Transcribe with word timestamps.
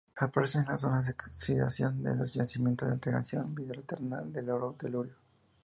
Aparece 0.17 0.57
en 0.57 0.65
la 0.65 0.79
zona 0.79 1.03
de 1.03 1.11
oxidación 1.11 2.01
de 2.01 2.15
los 2.15 2.33
yacimientos 2.33 2.87
de 2.87 2.95
alteración 2.95 3.53
hidrotermal 3.59 4.33
del 4.33 4.49
oro-telurio. 4.49 5.13